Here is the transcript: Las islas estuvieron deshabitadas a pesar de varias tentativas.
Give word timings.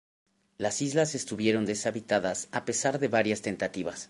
Las 0.57 0.81
islas 0.81 1.13
estuvieron 1.13 1.63
deshabitadas 1.67 2.47
a 2.51 2.65
pesar 2.65 2.97
de 2.97 3.07
varias 3.07 3.43
tentativas. 3.43 3.99